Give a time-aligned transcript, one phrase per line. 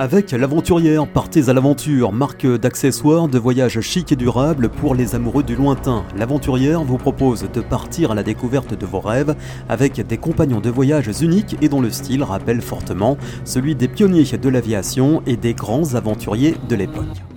[0.00, 5.42] Avec l'aventurière, partez à l'aventure, marque d'accessoires de voyage chic et durable pour les amoureux
[5.42, 6.04] du lointain.
[6.16, 9.34] L'aventurière vous propose de partir à la découverte de vos rêves
[9.68, 14.22] avec des compagnons de voyage uniques et dont le style rappelle fortement celui des pionniers
[14.22, 17.27] de l'aviation et des grands aventuriers de l'époque.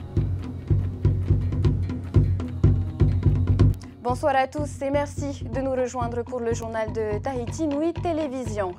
[4.04, 8.73] Bonsoir à tous et merci de nous rejoindre pour le journal de Tahiti Nuit Télévision.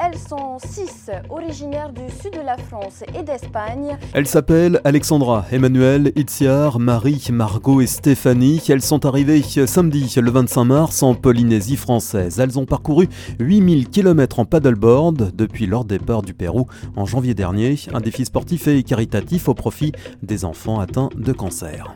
[0.00, 3.96] Elles sont six, originaires du sud de la France et d'Espagne.
[4.12, 8.60] Elles s'appellent Alexandra, Emmanuel, Itziar, Marie, Margot et Stéphanie.
[8.68, 12.40] Elles sont arrivées samedi le 25 mars en Polynésie française.
[12.40, 17.76] Elles ont parcouru 8000 km en paddleboard depuis leur départ du Pérou en janvier dernier.
[17.92, 19.92] Un défi sportif et caritatif au profit
[20.24, 21.94] des enfants atteints de cancer.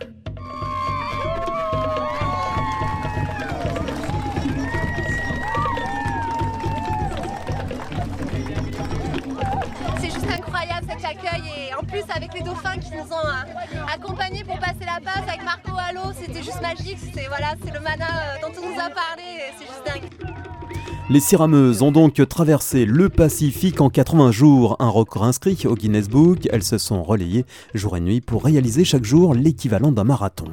[11.88, 15.72] Plus avec les dauphins qui nous ont euh, accompagnés pour passer la passe avec Marco
[15.88, 19.22] Allo, c'était juste magique, c'est voilà, c'est le mana euh, dont on nous a parlé,
[19.58, 20.10] c'est juste dingue.
[21.08, 26.08] Les Sirameuses ont donc traversé le Pacifique en 80 jours, un record inscrit au Guinness
[26.10, 26.46] Book.
[26.52, 30.48] Elles se sont relayées jour et nuit pour réaliser chaque jour l'équivalent d'un marathon.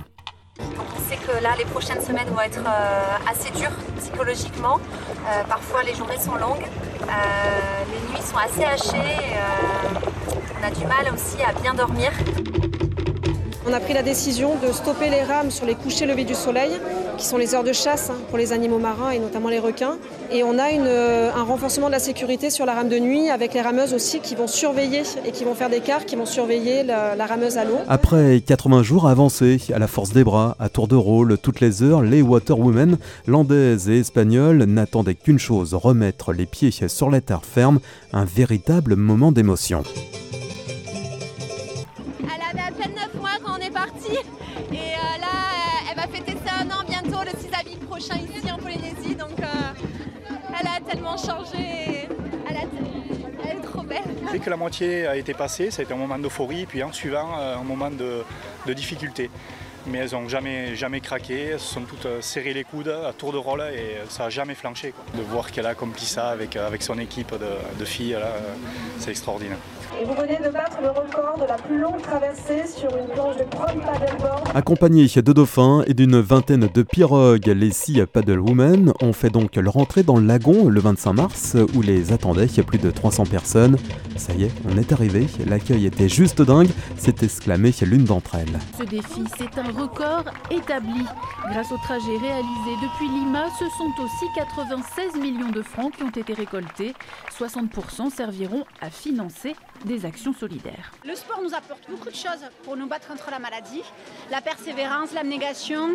[1.10, 4.80] C'est que là, les prochaines semaines vont être euh, assez dures psychologiquement.
[5.50, 6.66] parfois, les journées sont longues,
[7.02, 12.12] les nuits sont assez hachées on a du mal aussi à bien dormir.
[13.68, 16.70] On a pris la décision de stopper les rames sur les couchers levés du soleil,
[17.18, 19.98] qui sont les heures de chasse hein, pour les animaux marins et notamment les requins.
[20.32, 23.56] Et on a euh, un renforcement de la sécurité sur la rame de nuit avec
[23.56, 26.84] les rameuses aussi qui vont surveiller et qui vont faire des quarts, qui vont surveiller
[26.84, 27.80] la, rameuse à l'eau.
[27.88, 31.82] Après 80 jours avancés, à la force des bras, à tour de rôle, toutes les
[31.82, 37.46] heures, les Waterwomen, landaises et espagnoles, n'attendaient qu'une chose, remettre les pieds sur la terre
[37.46, 37.80] ferme,
[38.14, 39.84] un véritable moment d'émotion.
[44.72, 48.16] Et euh, là, euh, elle va fêter ses un an bientôt, le 6 avril prochain
[48.16, 49.16] ici en Polynésie.
[49.16, 49.46] Donc euh,
[50.60, 52.08] elle a tellement changé.
[52.48, 54.04] Elle, est trop belle.
[54.32, 56.92] Dès que la moitié a été passée, ça a été un moment d'euphorie, puis en
[56.92, 59.30] suivant, un moment de difficulté
[59.88, 63.32] mais elles n'ont jamais, jamais craqué, elles se sont toutes serrées les coudes à tour
[63.32, 64.94] de rôle et ça n'a jamais flanché.
[65.16, 68.18] De voir qu'elle a accompli ça avec, avec son équipe de, de filles,
[69.00, 69.58] c'est extraordinaire.
[70.02, 73.38] Et vous venez de battre le record de la plus longue traversée sur une planche
[73.38, 74.50] de prom paddleboard.
[74.54, 79.78] Accompagnés de dauphins et d'une vingtaine de pirogues, les six paddlewomen ont fait donc leur
[79.78, 83.78] entrée dans le lagon le 25 mars où les attendaient plus de 300 personnes.
[84.18, 88.60] Ça y est, on est arrivé, l'accueil était juste dingue, s'est exclamé l'une d'entre elles.
[88.78, 91.06] Ce défi, c'est un record établi.
[91.50, 96.10] Grâce au trajet réalisé depuis Lima, ce sont aussi 96 millions de francs qui ont
[96.10, 96.94] été récoltés.
[97.38, 100.92] 60% serviront à financer des actions solidaires.
[101.06, 103.84] Le sport nous apporte beaucoup de choses pour nous battre contre la maladie.
[104.32, 105.90] La persévérance, l'abnégation,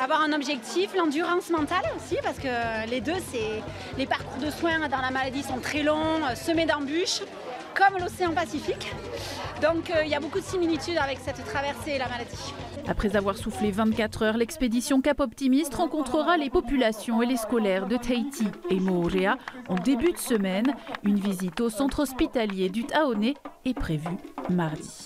[0.00, 3.62] avoir un objectif, l'endurance mentale aussi, parce que les deux, c'est
[3.98, 7.20] les parcours de soins dans la maladie sont très longs, semés d'embûches,
[7.74, 8.92] comme l'océan Pacifique.
[9.62, 12.54] Donc euh, il y a beaucoup de similitudes avec cette traversée et la maladie.
[12.88, 17.96] Après avoir soufflé 24 heures, l'expédition Cap Optimiste rencontrera les populations et les scolaires de
[17.96, 19.36] Tahiti et Moorea
[19.68, 20.74] en début de semaine.
[21.04, 24.16] Une visite au centre hospitalier du Taoné est prévue
[24.48, 25.02] mardi.